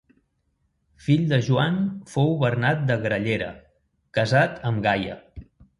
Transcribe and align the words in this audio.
Fill 1.07 1.27
de 1.33 1.39
Joan 1.49 1.77
fou 2.15 2.33
Bernat 2.45 2.83
de 2.89 2.99
Grallera, 3.07 3.55
casat 4.21 4.63
amb 4.73 4.87
Gaia. 4.91 5.25